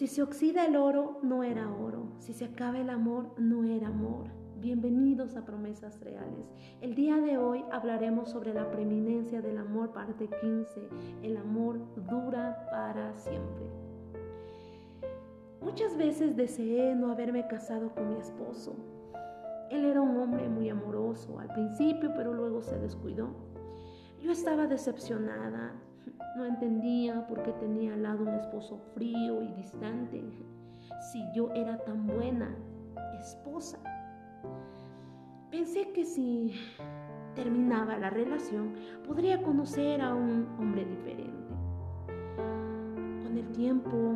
[0.00, 2.06] Si se oxida el oro, no era oro.
[2.20, 4.28] Si se acaba el amor, no era amor.
[4.58, 6.54] Bienvenidos a Promesas Reales.
[6.80, 10.88] El día de hoy hablaremos sobre la preeminencia del amor, parte 15.
[11.22, 13.66] El amor dura para siempre.
[15.60, 18.74] Muchas veces deseé no haberme casado con mi esposo.
[19.70, 23.34] Él era un hombre muy amoroso al principio, pero luego se descuidó.
[24.22, 25.74] Yo estaba decepcionada,
[26.36, 30.22] no entendía por qué tenía al lado un esposo frío y distante,
[31.12, 32.54] si yo era tan buena
[33.20, 33.78] esposa.
[35.50, 36.54] Pensé que si
[37.34, 38.74] terminaba la relación,
[39.06, 41.54] podría conocer a un hombre diferente.
[43.24, 44.14] Con el tiempo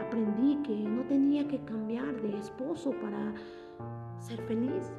[0.00, 3.34] aprendí que no tenía que cambiar de esposo para
[4.18, 4.92] ser feliz.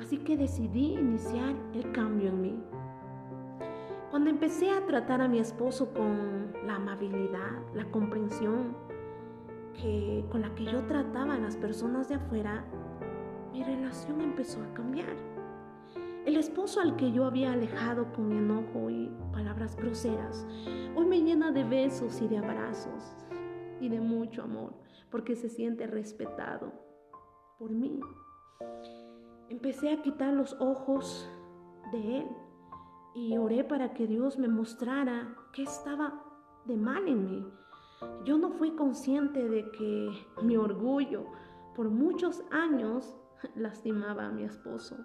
[0.00, 2.62] Así que decidí iniciar el cambio en mí.
[4.16, 8.74] Cuando empecé a tratar a mi esposo con la amabilidad, la comprensión
[9.74, 12.64] que, con la que yo trataba a las personas de afuera,
[13.52, 15.14] mi relación empezó a cambiar.
[16.24, 20.46] El esposo al que yo había alejado con mi enojo y palabras groseras,
[20.94, 23.18] hoy me llena de besos y de abrazos
[23.82, 24.72] y de mucho amor,
[25.10, 26.72] porque se siente respetado
[27.58, 28.00] por mí.
[29.50, 31.30] Empecé a quitar los ojos
[31.92, 32.26] de él
[33.16, 36.22] y oré para que Dios me mostrara qué estaba
[36.66, 37.46] de mal en mí.
[38.26, 40.10] Yo no fui consciente de que
[40.42, 41.24] mi orgullo
[41.74, 43.16] por muchos años
[43.56, 44.96] lastimaba a mi esposo.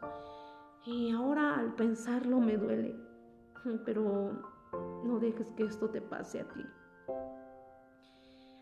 [0.86, 2.94] Y ahora al pensarlo me duele.
[3.86, 4.44] Pero
[5.06, 6.66] no dejes que esto te pase a ti.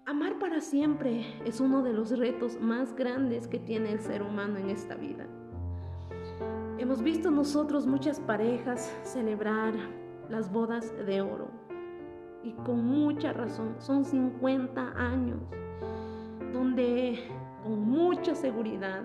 [0.05, 4.57] Amar para siempre es uno de los retos más grandes que tiene el ser humano
[4.57, 5.27] en esta vida.
[6.77, 9.73] Hemos visto nosotros muchas parejas celebrar
[10.29, 11.49] las bodas de oro.
[12.43, 15.41] Y con mucha razón, son 50 años
[16.53, 17.19] donde
[17.63, 19.03] con mucha seguridad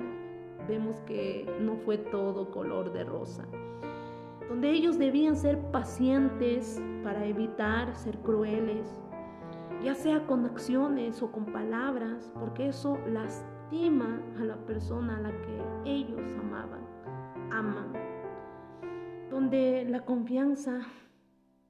[0.69, 3.45] vemos que no fue todo color de rosa,
[4.49, 8.89] donde ellos debían ser pacientes para evitar ser crueles,
[9.83, 15.31] ya sea con acciones o con palabras, porque eso lastima a la persona a la
[15.31, 16.94] que ellos amaban
[17.55, 17.93] aman,
[19.31, 20.81] donde la confianza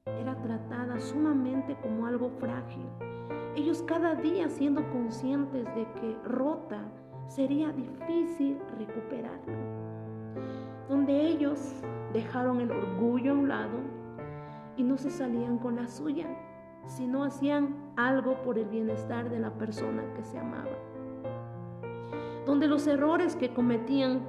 [0.07, 2.87] era tratada sumamente como algo frágil.
[3.55, 6.81] Ellos cada día siendo conscientes de que rota
[7.29, 9.59] sería difícil recuperarla.
[10.89, 11.75] Donde ellos
[12.13, 13.79] dejaron el orgullo a un lado
[14.77, 16.27] y no se salían con la suya,
[16.87, 20.77] sino hacían algo por el bienestar de la persona que se amaba.
[22.47, 24.21] Donde los errores que cometían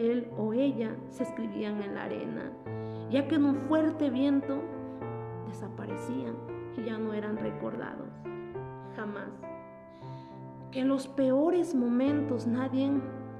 [0.00, 2.50] él o ella se escribían en la arena,
[3.10, 4.62] ya que en un fuerte viento
[5.46, 6.36] desaparecían
[6.76, 8.08] y ya no eran recordados.
[8.96, 9.30] Jamás.
[10.70, 12.90] Que en los peores momentos nadie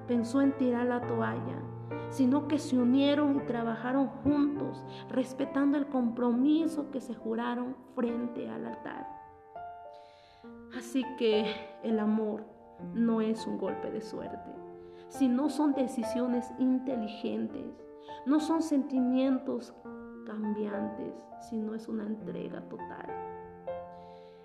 [0.06, 1.62] pensó en tirar la toalla,
[2.10, 8.66] sino que se unieron y trabajaron juntos, respetando el compromiso que se juraron frente al
[8.66, 9.06] altar.
[10.76, 11.46] Así que
[11.82, 12.44] el amor
[12.94, 14.59] no es un golpe de suerte
[15.10, 17.66] si no son decisiones inteligentes,
[18.26, 19.74] no son sentimientos
[20.24, 21.12] cambiantes,
[21.50, 23.06] sino es una entrega total.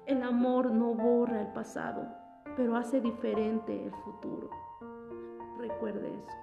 [0.08, 2.08] El amor no borra el pasado,
[2.58, 4.50] pero hace diferente el futuro.
[5.60, 6.38] Recuerde eso.